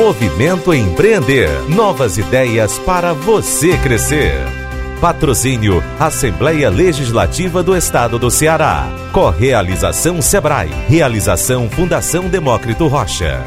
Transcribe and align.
Movimento 0.00 0.72
Empreender. 0.72 1.50
Novas 1.68 2.16
ideias 2.16 2.78
para 2.78 3.12
você 3.12 3.76
crescer. 3.76 4.32
Patrocínio 4.98 5.84
Assembleia 5.98 6.70
Legislativa 6.70 7.62
do 7.62 7.76
Estado 7.76 8.18
do 8.18 8.30
Ceará. 8.30 8.88
Correalização 9.12 10.22
Sebrae. 10.22 10.70
Realização 10.88 11.68
Fundação 11.68 12.30
Demócrito 12.30 12.86
Rocha. 12.86 13.44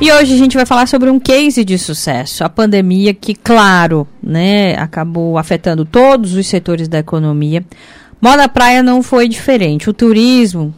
E 0.00 0.10
hoje 0.10 0.34
a 0.34 0.36
gente 0.36 0.56
vai 0.56 0.66
falar 0.66 0.88
sobre 0.88 1.08
um 1.08 1.20
case 1.20 1.64
de 1.64 1.78
sucesso, 1.78 2.42
a 2.42 2.48
pandemia 2.48 3.14
que, 3.14 3.36
claro, 3.36 4.08
né, 4.20 4.74
acabou 4.74 5.38
afetando 5.38 5.84
todos 5.84 6.34
os 6.34 6.48
setores 6.48 6.88
da 6.88 6.98
economia. 6.98 7.64
Moda 8.20 8.48
praia 8.48 8.82
não 8.82 9.04
foi 9.04 9.28
diferente. 9.28 9.88
O 9.88 9.92
turismo 9.92 10.74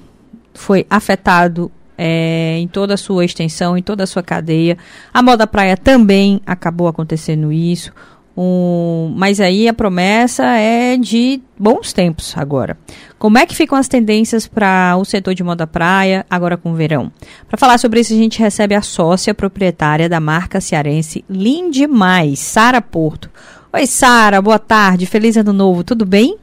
foi 0.52 0.84
afetado 0.90 1.72
é, 2.02 2.56
em 2.56 2.66
toda 2.66 2.94
a 2.94 2.96
sua 2.96 3.26
extensão, 3.26 3.76
em 3.76 3.82
toda 3.82 4.04
a 4.04 4.06
sua 4.06 4.22
cadeia. 4.22 4.78
A 5.12 5.22
moda 5.22 5.46
praia 5.46 5.76
também 5.76 6.40
acabou 6.46 6.88
acontecendo 6.88 7.52
isso. 7.52 7.92
Um, 8.34 9.12
mas 9.14 9.38
aí 9.38 9.68
a 9.68 9.74
promessa 9.74 10.44
é 10.56 10.96
de 10.96 11.42
bons 11.58 11.92
tempos 11.92 12.34
agora. 12.38 12.78
Como 13.18 13.36
é 13.36 13.44
que 13.44 13.54
ficam 13.54 13.76
as 13.76 13.86
tendências 13.86 14.46
para 14.46 14.96
o 14.96 15.04
setor 15.04 15.34
de 15.34 15.44
moda 15.44 15.66
praia 15.66 16.24
agora 16.30 16.56
com 16.56 16.72
o 16.72 16.74
verão? 16.74 17.12
Para 17.46 17.58
falar 17.58 17.76
sobre 17.76 18.00
isso, 18.00 18.14
a 18.14 18.16
gente 18.16 18.38
recebe 18.38 18.74
a 18.74 18.80
sócia 18.80 19.34
proprietária 19.34 20.08
da 20.08 20.20
marca 20.20 20.58
cearense 20.58 21.22
Lindemais, 21.28 22.38
Sara 22.38 22.80
Porto. 22.80 23.28
Oi, 23.74 23.86
Sara, 23.86 24.40
boa 24.40 24.58
tarde, 24.58 25.04
feliz 25.04 25.36
ano 25.36 25.52
novo, 25.52 25.84
tudo 25.84 26.06
bem? 26.06 26.38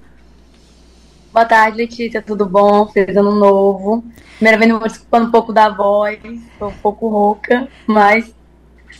Boa 1.37 1.45
tarde, 1.45 1.77
Letícia, 1.77 2.19
tudo 2.19 2.47
bom? 2.47 2.87
Feliz 2.87 3.15
ano 3.15 3.35
novo. 3.35 4.03
Primeira 4.37 4.57
vez, 4.57 4.71
eu 4.71 4.79
vou 4.79 4.87
desculpando 4.87 5.27
um 5.27 5.31
pouco 5.31 5.53
da 5.53 5.69
voz, 5.69 6.17
estou 6.23 6.69
um 6.69 6.77
pouco 6.81 7.07
rouca, 7.09 7.67
mas 7.85 8.33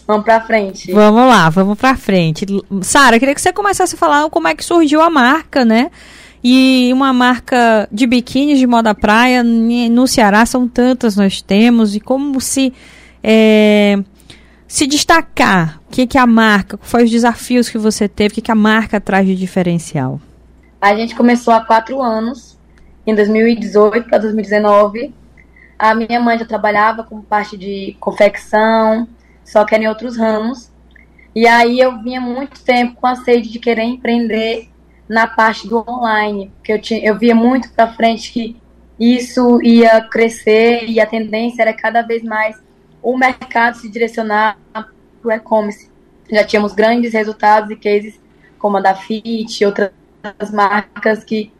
Vamos 0.06 0.24
para 0.24 0.40
frente. 0.42 0.92
Vamos 0.94 1.28
lá, 1.28 1.50
vamos 1.50 1.80
para 1.80 1.98
frente. 1.98 2.46
Sara, 2.84 3.18
queria 3.18 3.34
que 3.34 3.42
você 3.42 3.52
começasse 3.52 3.96
a 3.96 3.98
falar 3.98 4.30
como 4.30 4.48
é 4.48 4.54
que 4.54 4.64
surgiu 4.64 5.02
a 5.02 5.10
marca, 5.10 5.66
né? 5.66 5.90
E 6.44 6.92
uma 6.94 7.12
marca 7.12 7.90
de 7.92 8.06
biquíni 8.06 8.56
de 8.56 8.68
moda 8.68 8.94
praia 8.94 9.44
no 9.44 10.08
Ceará 10.08 10.46
são 10.46 10.68
tantas 10.68 11.16
nós 11.16 11.42
temos 11.42 11.96
e 11.96 12.00
como 12.00 12.40
se 12.40 12.72
é, 13.24 13.98
se 14.68 14.86
destacar. 14.86 15.82
O 15.88 15.92
que 15.92 16.06
que 16.06 16.20
a 16.20 16.28
marca? 16.28 16.78
Quais 16.78 17.06
os 17.06 17.12
desafios 17.12 17.68
que 17.68 17.80
você 17.80 18.08
teve? 18.08 18.34
O 18.34 18.36
que 18.36 18.42
que 18.42 18.52
a 18.52 18.56
marca 18.56 19.02
traz 19.02 19.26
de 19.26 19.36
diferencial? 19.36 20.22
A 20.80 20.96
gente 20.96 21.16
começou 21.16 21.54
há 21.54 21.66
quatro 21.66 22.02
anos, 22.02 22.58
em 23.06 23.16
2018 23.16 24.08
para 24.08 24.20
2019. 24.20 25.14
A 25.78 25.96
minha 25.96 26.20
mãe 26.20 26.38
já 26.38 26.46
trabalhava 26.46 27.04
como 27.04 27.24
parte 27.24 27.58
de 27.58 27.98
confecção, 28.00 29.08
só 29.44 29.66
que 29.66 29.74
era 29.74 29.84
em 29.84 29.88
outros 29.88 30.18
ramos. 30.18 30.72
E 31.34 31.48
aí 31.48 31.80
eu 31.80 32.02
vinha 32.02 32.22
muito 32.22 32.64
tempo 32.64 32.96
com 32.96 33.08
a 33.08 33.16
sede 33.16 33.50
de 33.50 33.60
querer 33.60 33.84
empreender 33.84 34.70
na 35.10 35.26
parte 35.26 35.68
do 35.68 35.84
online, 35.88 36.52
porque 36.58 36.74
eu, 36.74 36.82
tinha, 36.82 37.04
eu 37.04 37.18
via 37.18 37.34
muito 37.34 37.72
para 37.72 37.94
frente 37.94 38.32
que 38.32 38.58
isso 39.00 39.62
ia 39.64 40.02
crescer 40.02 40.86
e 40.88 41.00
a 41.00 41.06
tendência 41.06 41.62
era 41.62 41.74
cada 41.74 42.02
vez 42.02 42.24
mais 42.24 42.56
o 43.02 43.18
mercado 43.18 43.78
se 43.78 43.90
direcionar 43.90 44.58
para 44.74 44.88
o 45.24 45.32
e-commerce. 45.32 45.90
Já 46.30 46.44
tínhamos 46.44 46.74
grandes 46.74 47.14
resultados 47.14 47.72
e 47.72 47.76
cases 47.76 48.20
como 48.60 48.78
a 48.78 48.82
da 48.82 48.96
Fit, 48.96 49.64
outras 49.64 49.92
marcas 50.52 51.24
que 51.24 51.52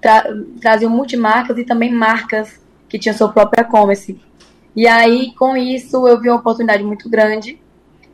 tra 0.00 0.24
traziam 0.60 0.90
multimarcas 0.90 1.58
e 1.58 1.64
também 1.64 1.92
marcas 1.92 2.60
que 2.88 2.98
tinham 2.98 3.16
seu 3.16 3.30
próprio 3.30 3.62
e-commerce. 3.62 4.20
E 4.74 4.86
aí, 4.86 5.32
com 5.34 5.56
isso, 5.56 6.06
eu 6.06 6.20
vi 6.20 6.28
uma 6.28 6.38
oportunidade 6.38 6.82
muito 6.82 7.08
grande. 7.08 7.60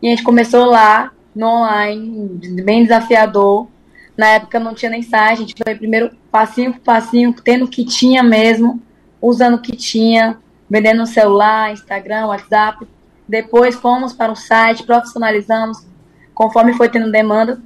E 0.03 0.07
a 0.07 0.11
gente 0.11 0.23
começou 0.23 0.65
lá, 0.67 1.13
no 1.35 1.47
online, 1.47 2.63
bem 2.63 2.83
desafiador. 2.83 3.69
Na 4.17 4.29
época 4.29 4.59
não 4.59 4.75
tinha 4.75 4.91
nem 4.91 5.03
site, 5.03 5.39
a 5.39 5.41
gente 5.41 5.55
foi 5.63 5.75
primeiro 5.75 6.11
passinho 6.31 6.73
por 6.73 6.81
passinho, 6.81 7.35
tendo 7.45 7.67
o 7.67 7.69
que 7.69 7.85
tinha 7.85 8.23
mesmo, 8.23 8.83
usando 9.21 9.57
o 9.57 9.61
que 9.61 9.77
tinha, 9.77 10.39
vendendo 10.69 11.07
celular, 11.07 11.73
Instagram, 11.73 12.27
WhatsApp. 12.27 12.87
Depois 13.29 13.75
fomos 13.75 14.15
para 14.15 14.33
o 14.33 14.37
site, 14.37 14.85
profissionalizamos, 14.85 15.87
conforme 16.35 16.73
foi 16.73 16.89
tendo 16.89 17.11
demanda, 17.11 17.61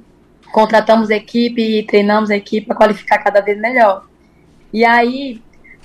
contratamos 0.51 1.09
equipe 1.09 1.61
e 1.61 1.83
treinamos 1.83 2.29
a 2.29 2.35
equipe 2.35 2.67
para 2.67 2.75
qualificar 2.75 3.19
cada 3.19 3.41
vez 3.41 3.59
melhor. 3.59 4.05
E 4.73 4.85
aí, 4.85 5.41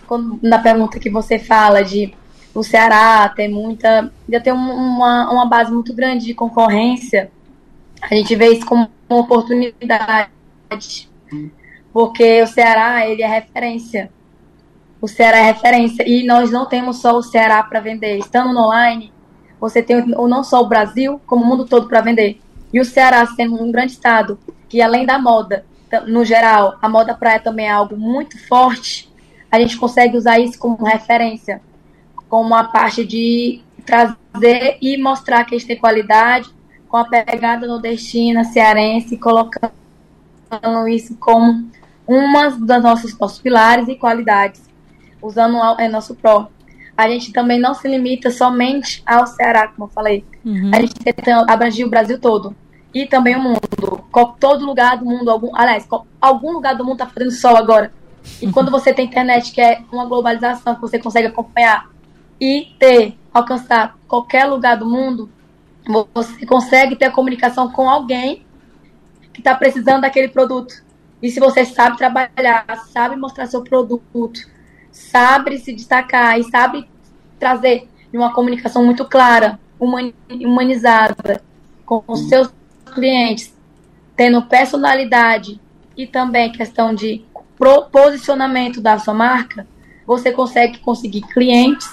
quando, 0.06 0.38
na 0.42 0.58
pergunta 0.58 0.98
que 0.98 1.10
você 1.10 1.38
fala 1.38 1.82
de 1.82 2.14
o 2.56 2.62
Ceará 2.62 3.28
tem 3.28 3.50
muita. 3.50 4.10
ainda 4.26 4.40
tem 4.40 4.50
uma, 4.50 5.30
uma 5.30 5.46
base 5.46 5.70
muito 5.70 5.92
grande 5.92 6.24
de 6.24 6.32
concorrência. 6.32 7.30
A 8.00 8.14
gente 8.14 8.34
vê 8.34 8.48
isso 8.48 8.64
como 8.64 8.88
uma 9.10 9.20
oportunidade. 9.20 10.30
Porque 11.92 12.42
o 12.42 12.46
Ceará, 12.46 13.06
ele 13.06 13.22
é 13.22 13.26
referência. 13.26 14.10
O 15.02 15.06
Ceará 15.06 15.38
é 15.38 15.42
referência. 15.42 16.02
E 16.08 16.26
nós 16.26 16.50
não 16.50 16.66
temos 16.66 16.96
só 16.96 17.14
o 17.16 17.22
Ceará 17.22 17.62
para 17.62 17.80
vender. 17.80 18.16
Estando 18.16 18.54
no 18.54 18.60
online, 18.60 19.12
você 19.60 19.82
tem 19.82 20.06
não 20.06 20.42
só 20.42 20.62
o 20.62 20.68
Brasil, 20.68 21.20
como 21.26 21.44
o 21.44 21.46
mundo 21.46 21.66
todo 21.66 21.88
para 21.88 22.00
vender. 22.00 22.40
E 22.72 22.80
o 22.80 22.86
Ceará 22.86 23.26
sendo 23.26 23.62
um 23.62 23.70
grande 23.70 23.92
estado, 23.92 24.38
que 24.68 24.80
além 24.80 25.06
da 25.06 25.18
moda, 25.18 25.64
no 26.06 26.24
geral, 26.24 26.76
a 26.82 26.88
moda 26.88 27.14
praia 27.14 27.40
também 27.40 27.66
é 27.66 27.70
algo 27.70 27.96
muito 27.96 28.38
forte, 28.46 29.12
a 29.50 29.58
gente 29.60 29.76
consegue 29.76 30.16
usar 30.16 30.38
isso 30.38 30.58
como 30.58 30.84
referência 30.84 31.60
como 32.28 32.54
a 32.54 32.64
parte 32.64 33.04
de 33.04 33.60
trazer 33.84 34.78
e 34.80 34.96
mostrar 34.96 35.44
que 35.44 35.54
a 35.54 35.58
gente 35.58 35.68
tem 35.68 35.76
qualidade, 35.76 36.48
com 36.88 36.96
a 36.96 37.04
pegada 37.04 37.66
nordestina, 37.66 38.44
cearense, 38.44 39.16
colocando 39.16 39.72
isso 40.88 41.16
como 41.16 41.68
uma 42.06 42.50
das 42.50 42.82
nossas 42.82 43.18
nossos 43.18 43.38
pilares 43.40 43.88
e 43.88 43.96
qualidades, 43.96 44.62
usando 45.20 45.56
o 45.56 45.80
é 45.80 45.88
nosso 45.88 46.14
pró. 46.14 46.48
A 46.96 47.08
gente 47.08 47.32
também 47.32 47.60
não 47.60 47.74
se 47.74 47.86
limita 47.86 48.30
somente 48.30 49.02
ao 49.04 49.26
Ceará, 49.26 49.68
como 49.68 49.86
eu 49.86 49.92
falei. 49.92 50.24
Uhum. 50.44 50.70
A 50.72 50.80
gente 50.80 50.94
tenta 50.94 51.44
abranger 51.46 51.86
o 51.86 51.90
Brasil 51.90 52.18
todo 52.18 52.56
e 53.02 53.06
também 53.06 53.36
o 53.36 53.42
mundo. 53.42 53.60
Todo 54.40 54.64
lugar 54.64 54.96
do 54.96 55.04
mundo, 55.04 55.30
algum, 55.30 55.54
aliás, 55.54 55.86
algum 56.18 56.52
lugar 56.52 56.74
do 56.74 56.82
mundo 56.82 56.94
está 56.94 57.06
fazendo 57.06 57.30
sol 57.30 57.54
agora. 57.54 57.92
E 58.40 58.46
uhum. 58.46 58.52
quando 58.52 58.70
você 58.70 58.92
tem 58.94 59.04
internet, 59.04 59.52
que 59.52 59.60
é 59.60 59.82
uma 59.92 60.06
globalização, 60.06 60.74
que 60.74 60.80
você 60.80 60.98
consegue 60.98 61.26
acompanhar 61.26 61.90
e 62.40 62.74
ter, 62.78 63.18
alcançar 63.34 63.98
qualquer 64.08 64.46
lugar 64.46 64.78
do 64.78 64.86
mundo, 64.86 65.28
você 66.14 66.46
consegue 66.46 66.96
ter 66.96 67.10
comunicação 67.10 67.70
com 67.70 67.88
alguém 67.88 68.46
que 69.32 69.40
está 69.40 69.54
precisando 69.54 70.00
daquele 70.00 70.28
produto. 70.28 70.82
E 71.22 71.30
se 71.30 71.38
você 71.38 71.66
sabe 71.66 71.98
trabalhar, 71.98 72.64
sabe 72.90 73.14
mostrar 73.16 73.46
seu 73.46 73.62
produto, 73.62 74.48
sabe 74.90 75.58
se 75.58 75.74
destacar 75.74 76.40
e 76.40 76.44
sabe 76.44 76.88
trazer 77.38 77.88
uma 78.12 78.32
comunicação 78.32 78.82
muito 78.82 79.04
clara, 79.04 79.60
humanizada 79.78 81.42
com 81.84 82.02
os 82.08 82.28
seus 82.28 82.55
clientes, 82.96 83.54
tendo 84.16 84.42
personalidade 84.42 85.60
e 85.96 86.06
também 86.06 86.50
questão 86.50 86.94
de 86.94 87.24
posicionamento 87.92 88.80
da 88.80 88.98
sua 88.98 89.14
marca, 89.14 89.66
você 90.06 90.32
consegue 90.32 90.78
conseguir 90.78 91.22
clientes 91.22 91.88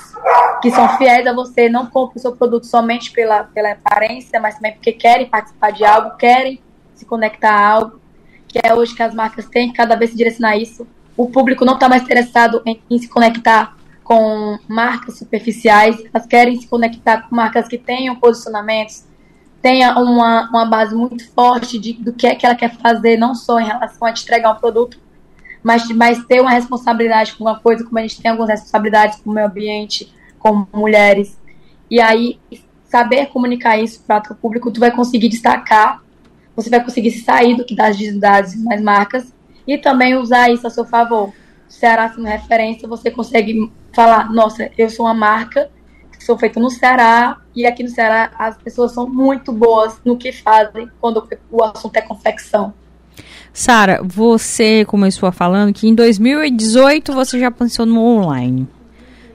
que 0.61 0.71
são 0.71 0.87
fiéis 0.97 1.27
a 1.27 1.33
você, 1.33 1.67
não 1.67 1.87
compram 1.87 2.15
o 2.15 2.19
seu 2.19 2.35
produto 2.35 2.65
somente 2.65 3.11
pela, 3.11 3.43
pela 3.43 3.73
aparência, 3.73 4.39
mas 4.39 4.55
também 4.55 4.71
porque 4.71 4.93
querem 4.93 5.27
participar 5.27 5.71
de 5.71 5.83
algo, 5.83 6.15
querem 6.17 6.61
se 6.95 7.05
conectar 7.05 7.51
a 7.51 7.67
algo, 7.67 7.99
que 8.47 8.59
é 8.63 8.73
hoje 8.73 8.95
que 8.95 9.03
as 9.03 9.13
marcas 9.13 9.45
têm 9.47 9.69
que 9.69 9.75
cada 9.75 9.95
vez 9.95 10.11
se 10.11 10.17
direcionar 10.17 10.55
isso. 10.57 10.87
O 11.17 11.29
público 11.29 11.65
não 11.65 11.73
está 11.73 11.89
mais 11.89 12.03
interessado 12.03 12.61
em, 12.65 12.81
em, 12.89 12.97
se 12.97 13.09
conectar 13.09 13.75
com 14.03 14.57
marcas 14.67 15.17
superficiais, 15.17 16.01
elas 16.13 16.25
querem 16.25 16.59
se 16.59 16.67
conectar 16.67 17.27
com 17.27 17.35
marcas 17.35 17.67
que 17.67 17.77
tenham 17.77 18.15
posicionamentos, 18.15 19.03
tenha 19.63 19.97
uma, 19.97 20.49
uma 20.49 20.65
base 20.65 20.93
muito 20.93 21.25
forte 21.31 21.79
de, 21.79 21.93
do 21.93 22.11
que 22.11 22.27
é 22.27 22.35
que 22.35 22.45
ela 22.45 22.53
quer 22.53 22.75
fazer, 22.75 23.15
não 23.15 23.33
só 23.33 23.61
em 23.61 23.65
relação 23.65 24.05
a 24.05 24.11
te 24.11 24.23
entregar 24.23 24.51
um 24.51 24.59
produto, 24.59 24.99
mas, 25.63 25.87
mas 25.87 26.21
ter 26.25 26.41
uma 26.41 26.51
responsabilidade 26.51 27.33
com 27.33 27.45
uma 27.45 27.57
coisa, 27.57 27.85
como 27.85 27.97
a 27.97 28.01
gente 28.01 28.21
tem 28.21 28.29
algumas 28.29 28.49
responsabilidades 28.49 29.21
com 29.21 29.31
o 29.31 29.33
meio 29.33 29.47
ambiente, 29.47 30.13
como 30.37 30.67
mulheres. 30.73 31.39
E 31.89 32.01
aí, 32.01 32.37
saber 32.83 33.27
comunicar 33.27 33.77
isso 33.77 34.03
para 34.05 34.33
o 34.33 34.35
público, 34.35 34.69
tu 34.69 34.81
vai 34.81 34.91
conseguir 34.91 35.29
destacar, 35.29 36.03
você 36.53 36.69
vai 36.69 36.83
conseguir 36.83 37.11
sair 37.11 37.55
do 37.55 37.65
das 37.73 37.95
desigualdades 37.95 38.61
nas 38.65 38.81
marcas 38.81 39.33
e 39.65 39.77
também 39.77 40.15
usar 40.15 40.51
isso 40.51 40.67
a 40.67 40.69
seu 40.69 40.83
favor. 40.83 41.33
Ceará 41.69 42.09
sendo 42.09 42.27
referência, 42.27 42.85
você 42.85 43.09
consegue 43.09 43.71
falar, 43.93 44.29
nossa, 44.29 44.69
eu 44.77 44.89
sou 44.89 45.05
uma 45.05 45.13
marca 45.13 45.71
que 46.11 46.21
sou 46.21 46.37
feita 46.37 46.59
no 46.59 46.69
Ceará 46.69 47.42
e 47.55 47.65
aqui 47.65 47.83
no 47.83 47.89
Ceará 47.89 48.31
as 48.37 48.57
pessoas 48.57 48.93
são 48.93 49.07
muito 49.07 49.51
boas 49.51 49.99
no 50.03 50.17
que 50.17 50.31
fazem 50.31 50.89
quando 50.99 51.27
o 51.51 51.63
assunto 51.63 51.95
é 51.97 52.01
confecção. 52.01 52.73
Sara, 53.51 54.01
você 54.03 54.83
começou 54.85 55.31
falando 55.31 55.73
que 55.73 55.87
em 55.87 55.93
2018 55.93 57.13
você 57.13 57.39
já 57.39 57.51
pensou 57.51 57.85
no 57.85 58.01
online. 58.01 58.67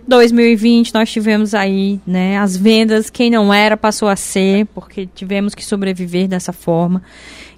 2020 0.09 0.95
nós 0.95 1.11
tivemos 1.11 1.55
aí, 1.55 2.01
né, 2.07 2.39
as 2.39 2.57
vendas, 2.57 3.11
quem 3.11 3.31
não 3.31 3.53
era 3.53 3.77
passou 3.77 4.09
a 4.09 4.17
ser, 4.17 4.67
porque 4.75 5.07
tivemos 5.15 5.55
que 5.55 5.65
sobreviver 5.65 6.27
dessa 6.27 6.53
forma. 6.53 7.03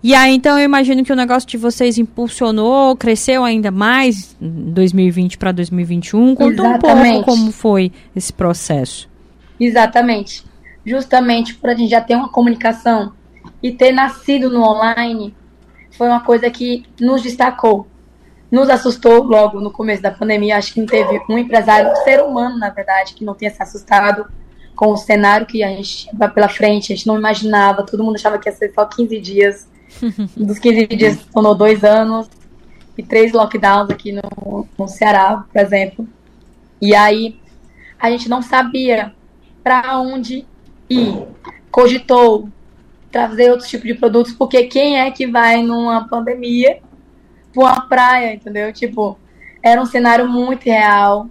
E 0.02 0.14
aí, 0.14 0.34
então, 0.34 0.58
eu 0.58 0.64
imagino 0.64 1.04
que 1.04 1.12
o 1.12 1.16
negócio 1.16 1.48
de 1.48 1.58
vocês 1.58 1.98
impulsionou, 1.98 2.96
cresceu 2.96 3.44
ainda 3.44 3.70
mais 3.70 4.34
em 4.40 4.72
2020 4.72 5.36
para 5.36 5.52
2021. 5.52 6.34
Conta 6.34 6.62
um 6.62 6.78
pouco 6.78 7.24
como 7.24 7.52
foi 7.52 7.92
esse 8.16 8.32
processo. 8.32 9.08
Exatamente. 9.58 10.42
Justamente 10.90 11.54
por 11.54 11.70
a 11.70 11.74
gente 11.74 11.90
já 11.90 12.00
ter 12.00 12.16
uma 12.16 12.28
comunicação 12.28 13.12
e 13.62 13.70
ter 13.72 13.92
nascido 13.92 14.50
no 14.50 14.62
online, 14.62 15.34
foi 15.92 16.08
uma 16.08 16.20
coisa 16.20 16.50
que 16.50 16.84
nos 17.00 17.22
destacou 17.22 17.86
nos 18.50 18.68
assustou 18.68 19.22
logo 19.22 19.60
no 19.60 19.70
começo 19.70 20.02
da 20.02 20.10
pandemia. 20.10 20.56
Acho 20.56 20.74
que 20.74 20.80
não 20.80 20.86
teve 20.86 21.22
um 21.28 21.38
empresário, 21.38 21.92
um 21.92 21.96
ser 21.96 22.20
humano, 22.20 22.58
na 22.58 22.70
verdade, 22.70 23.14
que 23.14 23.24
não 23.24 23.34
tenha 23.34 23.50
se 23.50 23.62
assustado 23.62 24.26
com 24.74 24.92
o 24.92 24.96
cenário 24.96 25.46
que 25.46 25.62
a 25.62 25.68
gente 25.68 26.08
ia 26.12 26.28
pela 26.28 26.48
frente. 26.48 26.92
A 26.92 26.96
gente 26.96 27.06
não 27.06 27.16
imaginava, 27.16 27.84
todo 27.84 28.02
mundo 28.02 28.16
achava 28.16 28.38
que 28.38 28.48
ia 28.48 28.54
ser 28.54 28.72
só 28.74 28.84
15 28.84 29.20
dias. 29.20 29.68
Dos 30.36 30.58
15 30.58 30.86
dias 30.88 31.18
tornou 31.32 31.54
dois 31.54 31.84
anos 31.84 32.28
e 32.96 33.02
três 33.02 33.32
lockdowns 33.32 33.90
aqui 33.90 34.12
no, 34.12 34.66
no 34.76 34.88
Ceará, 34.88 35.44
por 35.52 35.60
exemplo. 35.60 36.08
E 36.80 36.94
aí 36.94 37.38
a 37.98 38.10
gente 38.10 38.28
não 38.28 38.42
sabia 38.42 39.14
para 39.62 39.98
onde 40.00 40.46
ir. 40.90 41.26
Cogitou 41.70 42.48
trazer 43.10 43.50
outros 43.50 43.68
tipos 43.68 43.86
de 43.86 43.94
produtos, 43.94 44.32
porque 44.32 44.64
quem 44.64 44.98
é 44.98 45.10
que 45.10 45.26
vai 45.26 45.62
numa 45.62 46.06
pandemia 46.08 46.80
pra 47.52 47.62
uma 47.62 47.80
praia, 47.82 48.34
entendeu? 48.34 48.72
Tipo, 48.72 49.18
era 49.62 49.80
um 49.80 49.86
cenário 49.86 50.28
muito 50.28 50.64
real. 50.64 51.28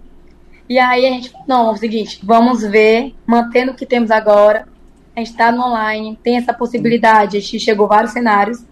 E 0.68 0.78
aí 0.78 1.06
a 1.06 1.10
gente, 1.10 1.32
não, 1.46 1.68
é 1.68 1.72
o 1.72 1.76
seguinte, 1.76 2.20
vamos 2.22 2.62
ver, 2.62 3.14
mantendo 3.26 3.72
o 3.72 3.74
que 3.74 3.86
temos 3.86 4.10
agora. 4.10 4.68
A 5.16 5.20
gente 5.20 5.30
está 5.30 5.50
no 5.50 5.62
online, 5.62 6.18
tem 6.22 6.36
essa 6.36 6.52
possibilidade. 6.52 7.36
A 7.36 7.40
gente 7.40 7.58
chegou 7.58 7.88
vários 7.88 8.12
cenários. 8.12 8.64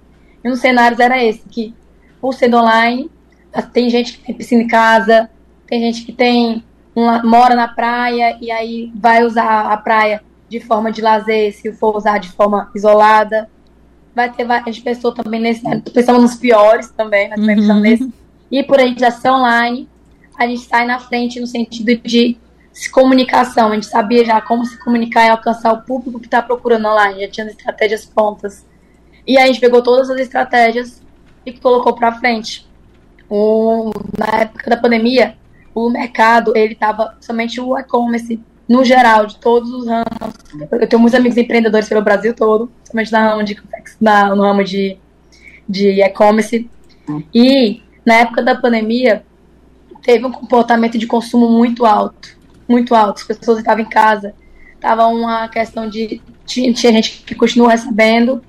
E 0.43 0.49
um 0.49 0.53
dos 0.53 0.61
cenários 0.61 1.01
era 1.01 1.23
esse, 1.23 1.43
que 1.49 1.75
por 2.21 2.35
ser 2.35 2.55
online, 2.55 3.11
tem 3.73 3.91
gente 3.91 4.13
que 4.13 4.25
tem 4.25 4.35
piscina 4.35 4.63
em 4.63 4.69
casa, 4.69 5.31
tem 5.67 5.81
gente 5.81 6.05
que 6.05 6.13
tem 6.13 6.63
mora 7.25 7.55
na 7.55 7.69
praia 7.69 8.37
e 8.41 8.51
aí 8.51 8.93
vai 8.95 9.25
usar 9.25 9.73
a 9.73 9.77
praia 9.77 10.23
de 10.49 10.61
forma 10.61 10.91
de 10.91 11.01
lazer, 11.01 11.53
se 11.55 11.73
for 11.73 11.97
usar 11.97 12.19
de 12.19 12.31
forma 12.31 12.71
isolada 12.75 13.49
vai 14.19 14.33
ter 14.33 14.51
a 14.51 14.63
gente 14.65 14.83
pensou 14.83 15.13
também 15.13 15.41
nesse, 15.41 15.63
né? 15.63 15.81
pensamos 15.95 16.23
nos 16.23 16.35
piores 16.35 16.91
também, 16.91 17.29
mas 17.29 17.39
também 17.39 17.55
uhum. 17.55 17.61
pensamos 17.61 17.83
nesse. 17.83 18.13
E 18.51 18.65
por 18.65 18.81
a 18.81 18.83
gente 18.83 18.99
já 18.99 19.13
ser 19.13 19.31
online, 19.31 19.89
a 20.37 20.45
gente 20.45 20.63
sai 20.63 20.85
na 20.87 20.99
frente 20.99 21.39
no 21.39 21.47
sentido 21.47 21.97
de 22.03 22.37
comunicação. 22.91 23.71
A 23.71 23.75
gente 23.75 23.87
sabia 23.87 24.25
já 24.25 24.41
como 24.41 24.65
se 24.65 24.77
comunicar 24.83 25.27
e 25.27 25.29
alcançar 25.29 25.73
o 25.73 25.83
público 25.83 26.19
que 26.19 26.27
está 26.27 26.43
procurando 26.43 26.89
online. 26.89 27.21
Já 27.21 27.29
tinha 27.29 27.47
as 27.47 27.53
estratégias 27.53 28.05
prontas. 28.07 28.67
E 29.25 29.37
aí 29.37 29.45
a 29.45 29.47
gente 29.47 29.61
pegou 29.61 29.83
todas 29.83 30.11
as 30.11 30.19
estratégias 30.19 31.01
e 31.47 31.53
colocou 31.53 31.95
para 31.95 32.19
frente. 32.19 32.67
O, 33.31 33.93
na 34.19 34.41
época 34.41 34.71
da 34.71 34.77
pandemia, 34.77 35.37
o 35.75 35.91
mercado 35.91 36.57
ele 36.57 36.73
estava 36.73 37.17
somente 37.21 37.61
o 37.61 37.79
e-commerce 37.79 38.41
no 38.69 38.85
geral, 38.85 39.27
de 39.27 39.37
todos 39.39 39.71
os 39.71 39.87
ramos. 39.87 40.35
Eu 40.73 40.87
tenho 40.87 41.01
muitos 41.01 41.19
amigos 41.19 41.39
empreendedores 41.39 41.89
pelo 41.89 42.03
Brasil 42.03 42.35
todo, 42.35 42.71
somente 42.85 43.11
na 43.11 43.31
ramo 43.31 43.43
de, 43.43 43.57
na, 44.01 44.35
no 44.35 44.43
ramo 44.43 44.63
de, 44.63 44.99
de 45.69 46.03
e-commerce. 46.03 46.69
E 47.35 47.83
na 48.05 48.17
época 48.17 48.43
da 48.43 48.55
pandemia, 48.55 49.25
teve 50.03 50.27
um 50.27 50.33
comportamento 50.33 50.99
de 50.99 51.07
consumo 51.07 51.49
muito 51.49 51.87
alto. 51.87 52.37
Muito 52.69 52.95
alto. 52.95 53.23
As 53.23 53.39
pessoas 53.39 53.59
estavam 53.59 53.83
em 53.83 53.89
casa. 53.89 54.35
Tava 54.81 55.07
uma 55.07 55.49
questão 55.49 55.89
de. 55.89 56.21
Tinha, 56.45 56.73
tinha 56.73 56.93
gente 56.93 57.23
que 57.27 57.35
continua 57.35 57.71
recebendo 57.71 58.43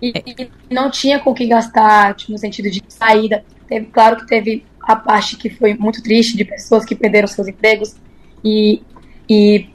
e, 0.00 0.12
e 0.26 0.50
não 0.70 0.90
tinha 0.90 1.18
com 1.18 1.30
o 1.30 1.34
que 1.34 1.46
gastar, 1.46 2.14
tipo, 2.14 2.32
no 2.32 2.38
sentido 2.38 2.70
de 2.70 2.82
saída. 2.88 3.44
Teve, 3.66 3.86
claro 3.86 4.16
que 4.16 4.26
teve 4.26 4.64
a 4.82 4.96
parte 4.96 5.36
que 5.36 5.50
foi 5.50 5.74
muito 5.74 6.02
triste 6.02 6.36
de 6.36 6.44
pessoas 6.44 6.84
que 6.84 6.94
perderam 6.94 7.28
seus 7.28 7.46
empregos 7.46 7.96
e 8.44 8.82
e 9.28 9.68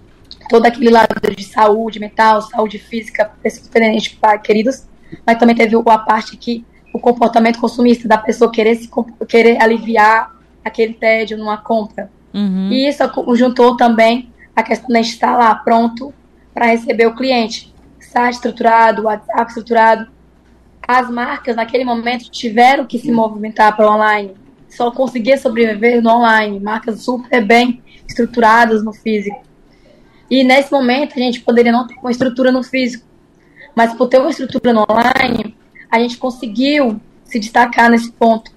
todo 0.49 0.65
aquele 0.65 0.89
lado 0.89 1.15
de 1.35 1.43
saúde 1.43 1.99
mental, 1.99 2.41
saúde 2.41 2.79
física, 2.79 3.31
pessoas 3.41 3.67
dependentes, 3.67 4.17
queridos, 4.43 4.87
mas 5.25 5.37
também 5.37 5.55
teve 5.55 5.75
a 5.75 5.97
parte 5.97 6.35
que 6.37 6.65
o 6.93 6.99
comportamento 6.99 7.59
consumista 7.59 8.07
da 8.07 8.17
pessoa 8.17 8.51
querer 8.51 8.75
se 8.75 8.89
querer 9.27 9.61
aliviar 9.61 10.31
aquele 10.63 10.93
tédio 10.93 11.37
numa 11.37 11.57
compra. 11.57 12.09
Uhum. 12.33 12.69
E 12.71 12.87
isso 12.87 13.03
juntou 13.35 13.75
também 13.75 14.31
a 14.55 14.63
questão 14.63 14.89
de 14.89 15.07
estar 15.07 15.35
lá 15.35 15.53
pronto 15.55 16.13
para 16.53 16.67
receber 16.67 17.07
o 17.07 17.15
cliente. 17.15 17.73
Site 17.99 18.35
estruturado, 18.35 19.03
WhatsApp 19.03 19.47
estruturado. 19.47 20.07
As 20.87 21.09
marcas, 21.09 21.55
naquele 21.55 21.83
momento, 21.83 22.29
tiveram 22.29 22.85
que 22.85 22.99
se 22.99 23.11
movimentar 23.11 23.75
para 23.75 23.89
o 23.89 23.93
online. 23.93 24.35
Só 24.75 24.91
conseguia 24.91 25.37
sobreviver 25.37 26.01
no 26.01 26.09
online. 26.09 26.59
Marcas 26.59 27.01
super 27.01 27.43
bem 27.45 27.81
estruturadas 28.07 28.83
no 28.83 28.93
físico. 28.93 29.41
E 30.29 30.43
nesse 30.43 30.71
momento 30.71 31.13
a 31.15 31.19
gente 31.19 31.41
poderia 31.41 31.71
não 31.71 31.85
ter 31.85 31.95
uma 31.95 32.11
estrutura 32.11 32.51
no 32.51 32.63
físico, 32.63 33.05
mas 33.75 33.93
por 33.93 34.07
ter 34.07 34.19
uma 34.19 34.29
estrutura 34.29 34.73
no 34.73 34.85
online, 34.89 35.55
a 35.91 35.99
gente 35.99 36.17
conseguiu 36.17 36.99
se 37.23 37.39
destacar 37.39 37.89
nesse 37.89 38.11
ponto, 38.11 38.51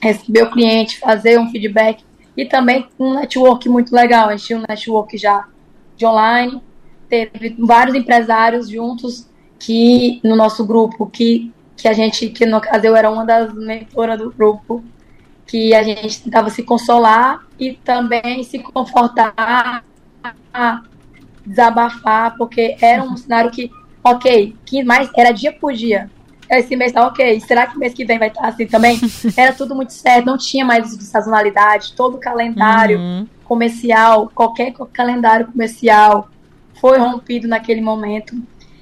receber 0.00 0.44
o 0.44 0.50
cliente, 0.50 0.98
fazer 0.98 1.38
um 1.38 1.50
feedback 1.50 2.02
e 2.36 2.46
também 2.46 2.86
um 2.98 3.14
network 3.14 3.68
muito 3.68 3.94
legal. 3.94 4.28
A 4.28 4.36
gente 4.36 4.46
tinha 4.46 4.58
um 4.58 4.64
network 4.66 5.18
já 5.18 5.46
de 5.96 6.06
online, 6.06 6.62
teve 7.08 7.56
vários 7.58 7.94
empresários 7.94 8.68
juntos 8.68 9.28
que 9.58 10.20
no 10.24 10.34
nosso 10.34 10.64
grupo 10.64 11.06
que 11.06 11.52
que 11.76 11.88
a 11.88 11.92
gente 11.92 12.28
que 12.28 12.44
no 12.44 12.60
caso 12.60 12.86
eu 12.86 12.94
era 12.94 13.10
uma 13.10 13.24
das 13.24 13.52
mentoras 13.54 14.18
do 14.18 14.30
grupo 14.30 14.82
que 15.50 15.74
a 15.74 15.82
gente 15.82 16.22
tentava 16.22 16.48
se 16.48 16.62
consolar 16.62 17.44
e 17.58 17.72
também 17.72 18.44
se 18.44 18.60
confortar, 18.60 19.84
desabafar, 21.44 22.36
porque 22.36 22.76
era 22.80 23.02
um 23.02 23.16
cenário 23.16 23.50
que, 23.50 23.68
ok, 24.04 24.54
que 24.64 24.84
mais 24.84 25.10
era 25.16 25.32
dia 25.32 25.52
por 25.52 25.72
dia. 25.72 26.08
Esse 26.48 26.76
mês 26.76 26.92
tá 26.92 27.04
ok, 27.04 27.40
será 27.40 27.66
que 27.66 27.76
mês 27.76 27.92
que 27.92 28.04
vem 28.04 28.16
vai 28.16 28.28
estar 28.28 28.46
assim 28.46 28.66
também? 28.66 28.98
Era 29.36 29.52
tudo 29.52 29.72
muito 29.72 29.92
certo, 29.92 30.26
não 30.26 30.36
tinha 30.36 30.64
mais 30.64 30.96
de 30.96 31.04
sazonalidade, 31.04 31.92
todo 31.92 32.16
o 32.16 32.20
calendário 32.20 32.98
uhum. 32.98 33.26
comercial, 33.44 34.28
qualquer 34.34 34.72
calendário 34.92 35.46
comercial 35.46 36.28
foi 36.80 36.98
rompido 36.98 37.46
naquele 37.46 37.80
momento. 37.80 38.34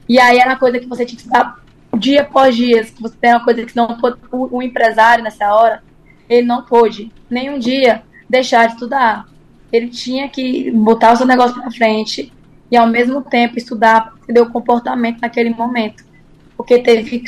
E 0.08 0.18
aí 0.18 0.38
era 0.38 0.52
uma 0.52 0.58
coisa 0.58 0.78
que 0.78 0.86
você 0.86 1.04
tinha 1.04 1.18
que 1.18 1.26
estar 1.26 1.60
dia 1.98 2.22
após 2.22 2.56
dia, 2.56 2.82
que 2.84 3.02
você 3.02 3.14
tem 3.20 3.32
uma 3.32 3.44
coisa 3.44 3.62
que 3.66 3.76
não 3.76 3.98
o, 4.32 4.56
o 4.56 4.62
empresário 4.62 5.22
nessa 5.22 5.52
hora 5.54 5.82
ele 6.28 6.46
não 6.46 6.62
pôde 6.62 7.10
nenhum 7.30 7.58
dia 7.58 8.02
deixar 8.28 8.66
de 8.66 8.74
estudar. 8.74 9.26
Ele 9.72 9.88
tinha 9.88 10.28
que 10.28 10.70
botar 10.70 11.12
o 11.12 11.16
seu 11.16 11.26
negócio 11.26 11.60
para 11.60 11.70
frente 11.70 12.32
e 12.70 12.76
ao 12.76 12.86
mesmo 12.86 13.22
tempo 13.22 13.58
estudar 13.58 14.06
para 14.06 14.14
entender 14.22 14.40
o 14.40 14.50
comportamento 14.50 15.20
naquele 15.20 15.50
momento. 15.50 16.04
Porque 16.56 16.78
teve 16.78 17.24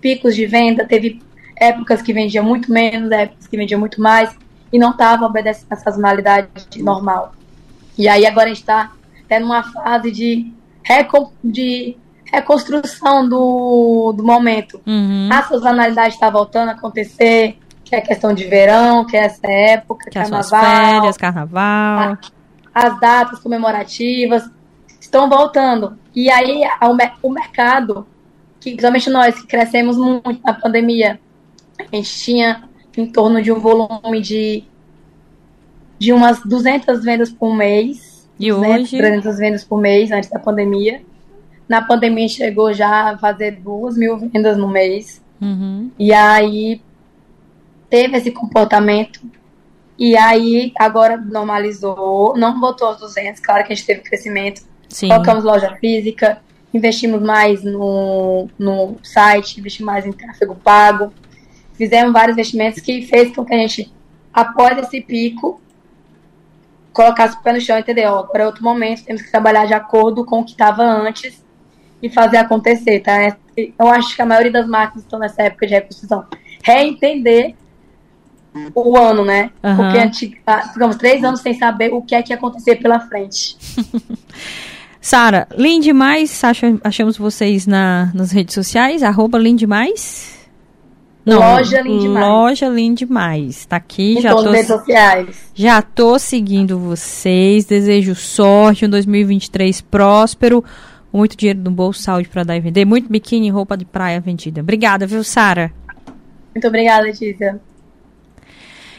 picos 0.00 0.34
de 0.34 0.46
venda, 0.46 0.86
teve 0.86 1.22
épocas 1.56 2.02
que 2.02 2.12
vendia 2.12 2.42
muito 2.42 2.72
menos, 2.72 3.10
épocas 3.10 3.46
que 3.46 3.56
vendia 3.56 3.78
muito 3.78 4.00
mais 4.00 4.36
e 4.72 4.78
não 4.78 4.90
estava 4.90 5.24
obedecendo 5.24 5.72
a 5.72 5.76
sazonalidade 5.76 6.48
normal. 6.82 7.34
E 7.96 8.08
aí 8.08 8.26
agora 8.26 8.46
a 8.46 8.48
gente 8.48 8.60
está 8.60 8.92
até 9.24 9.38
numa 9.38 9.62
fase 9.62 10.10
de, 10.10 10.52
de 11.42 11.96
reconstrução 12.24 13.28
do, 13.28 14.12
do 14.12 14.24
momento. 14.24 14.80
Uhum. 14.86 15.28
A 15.30 15.42
sazonalidade 15.42 16.14
está 16.14 16.28
voltando 16.28 16.70
a 16.70 16.72
acontecer, 16.72 17.56
que 17.94 18.12
é 18.12 18.14
questão 18.14 18.34
de 18.34 18.44
verão, 18.44 19.06
que 19.06 19.16
é 19.16 19.24
essa 19.24 19.46
época, 19.46 20.06
que 20.10 20.18
carnaval. 20.18 20.40
As 20.40 20.50
férias, 20.50 21.16
carnaval. 21.16 22.18
A, 22.74 22.86
as 22.86 23.00
datas 23.00 23.38
comemorativas 23.38 24.48
estão 25.00 25.28
voltando. 25.28 25.96
E 26.14 26.30
aí 26.30 26.62
a, 26.80 26.88
o 27.22 27.30
mercado, 27.30 28.06
que 28.60 28.70
principalmente 28.70 29.10
nós 29.10 29.40
que 29.40 29.46
crescemos 29.46 29.96
muito 29.96 30.40
na 30.44 30.54
pandemia, 30.54 31.20
a 31.78 31.96
gente 31.96 32.18
tinha 32.18 32.68
em 32.96 33.06
torno 33.06 33.42
de 33.42 33.52
um 33.52 33.58
volume 33.58 34.20
de, 34.20 34.64
de 35.98 36.12
umas 36.12 36.40
200 36.44 37.04
vendas 37.04 37.30
por 37.30 37.54
mês. 37.54 38.28
E 38.38 38.50
200, 38.50 38.80
hoje? 38.80 38.98
300 38.98 39.38
vendas 39.38 39.64
por 39.64 39.80
mês 39.80 40.10
antes 40.10 40.28
da 40.30 40.38
pandemia. 40.38 41.02
Na 41.68 41.82
pandemia 41.82 42.28
chegou 42.28 42.72
já 42.72 43.12
a 43.12 43.18
fazer 43.18 43.52
duas 43.52 43.96
mil 43.96 44.18
vendas 44.18 44.56
no 44.56 44.68
mês. 44.68 45.22
Uhum. 45.40 45.90
E 45.98 46.12
aí 46.12 46.80
teve 47.88 48.16
esse 48.16 48.30
comportamento 48.30 49.20
e 49.98 50.16
aí 50.16 50.72
agora 50.76 51.16
normalizou, 51.16 52.36
não 52.36 52.58
botou 52.58 52.88
aos 52.88 52.98
200, 52.98 53.40
claro 53.40 53.64
que 53.64 53.72
a 53.72 53.76
gente 53.76 53.86
teve 53.86 54.00
crescimento. 54.00 54.62
Sim. 54.88 55.08
Colocamos 55.08 55.44
loja 55.44 55.76
física, 55.76 56.38
investimos 56.72 57.22
mais 57.22 57.62
no, 57.62 58.48
no 58.58 58.96
site, 59.02 59.60
investimos 59.60 59.92
mais 59.92 60.06
em 60.06 60.12
tráfego 60.12 60.54
pago. 60.56 61.12
Fizemos 61.74 62.12
vários 62.12 62.36
investimentos 62.36 62.80
que 62.80 63.02
fez 63.02 63.34
com 63.34 63.44
que 63.44 63.54
a 63.54 63.58
gente, 63.58 63.92
após 64.32 64.78
esse 64.78 65.00
pico, 65.00 65.60
colocasse 66.92 67.36
o 67.36 67.42
pé 67.42 67.52
no 67.52 67.60
chão, 67.60 67.78
entender, 67.78 68.06
ó, 68.06 68.22
para 68.22 68.46
outro 68.46 68.62
momento 68.62 69.04
temos 69.04 69.22
que 69.22 69.30
trabalhar 69.30 69.66
de 69.66 69.74
acordo 69.74 70.24
com 70.24 70.40
o 70.40 70.44
que 70.44 70.52
estava 70.52 70.82
antes 70.82 71.44
e 72.00 72.08
fazer 72.08 72.36
acontecer, 72.36 73.00
tá? 73.00 73.20
É, 73.20 73.36
eu 73.56 73.88
acho 73.88 74.14
que 74.14 74.22
a 74.22 74.26
maioria 74.26 74.52
das 74.52 74.66
marcas 74.66 75.02
estão 75.02 75.18
nessa 75.18 75.42
época 75.42 75.66
de 75.66 75.74
reconstrução. 75.74 76.24
Reentender 76.62 77.54
o 78.74 78.96
ano, 78.96 79.24
né? 79.24 79.50
Uhum. 79.62 79.76
Porque 79.76 80.10
ficamos 80.72 80.96
três 80.96 81.24
anos 81.24 81.40
sem 81.40 81.54
saber 81.54 81.92
o 81.92 82.02
que 82.02 82.14
é 82.14 82.22
que 82.22 82.32
ia 82.32 82.36
acontecer 82.36 82.76
pela 82.76 83.00
frente. 83.00 83.56
Sara, 85.00 85.46
lindo 85.56 85.84
demais. 85.84 86.40
achamos 86.82 87.18
vocês 87.18 87.66
na, 87.66 88.10
nas 88.14 88.32
redes 88.32 88.54
sociais, 88.54 89.02
arroba 89.02 89.38
Lindemais. 89.38 90.48
Não, 91.26 91.38
loja 91.38 91.80
Lindemais. 91.80 92.26
Loja 92.26 92.68
Lindemais. 92.68 93.66
Tá 93.66 93.76
aqui, 93.76 94.18
em 94.18 94.20
já 94.22 94.30
tô, 94.30 94.50
redes 94.50 94.66
sociais. 94.66 95.50
Já 95.54 95.82
tô 95.82 96.18
seguindo 96.18 96.78
vocês. 96.78 97.64
Desejo 97.64 98.14
sorte, 98.14 98.86
um 98.86 98.88
2023 98.88 99.80
próspero. 99.82 100.64
Muito 101.12 101.36
dinheiro 101.36 101.60
no 101.60 101.70
bolso, 101.70 102.02
saúde 102.02 102.28
para 102.28 102.42
dar 102.42 102.56
e 102.56 102.60
vender. 102.60 102.84
Muito 102.84 103.10
biquíni 103.10 103.48
e 103.48 103.50
roupa 103.50 103.76
de 103.76 103.84
praia 103.84 104.20
vendida. 104.20 104.60
Obrigada, 104.60 105.06
viu, 105.06 105.22
Sara? 105.22 105.72
Muito 106.54 106.66
obrigada, 106.66 107.04
Letícia. 107.04 107.60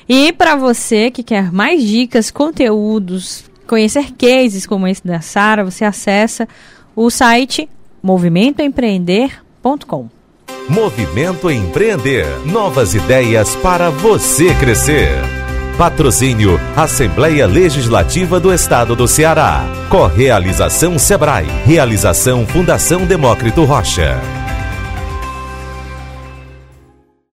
E 0.08 0.32
para 0.32 0.56
você 0.56 1.10
que 1.10 1.24
quer 1.24 1.52
mais 1.52 1.84
dicas, 1.84 2.30
conteúdos, 2.30 3.46
conhecer 3.68 4.12
cases 4.12 4.68
como 4.68 4.88
esse 4.88 5.06
da 5.06 5.22
Sara, 5.22 5.64
você 5.64 5.84
acessa 5.84 6.48
o 6.96 7.10
site 7.10 7.68
movimentoempreender.com. 8.04 10.10
Movimento 10.70 11.50
Empreender. 11.50 12.26
Novas 12.46 12.94
ideias 12.96 13.56
para 13.58 13.90
você 13.90 14.54
crescer. 14.56 15.12
Patrocínio 15.78 16.60
Assembleia 16.76 17.46
Legislativa 17.46 18.40
do 18.40 18.54
Estado 18.54 18.96
do 18.96 19.08
Ceará. 19.08 19.64
Correalização 19.90 20.98
Sebrae. 20.98 21.46
Realização 21.66 22.48
Fundação 22.48 23.06
Demócrito 23.06 23.64
Rocha. 23.64 24.20